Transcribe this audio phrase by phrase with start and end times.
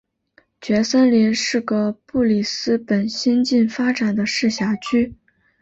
[0.61, 5.15] 蕨森林是个布里斯本新近发展的市辖区。